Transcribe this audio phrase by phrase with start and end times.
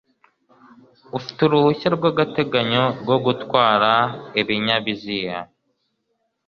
[1.17, 3.91] ufite uruhushya rw'agateganyo rwo gutwara
[4.41, 5.39] ibinyabiziea